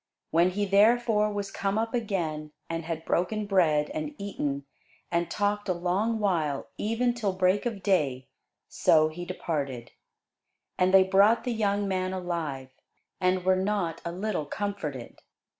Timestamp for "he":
0.49-0.65, 9.09-9.25